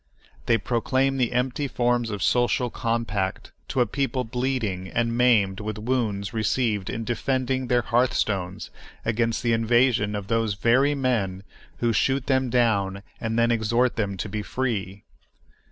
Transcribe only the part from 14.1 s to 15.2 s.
to be free.